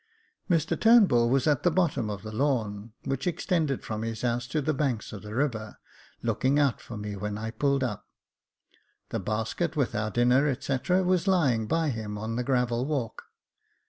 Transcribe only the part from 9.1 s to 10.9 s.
basket with our dinner, &c.,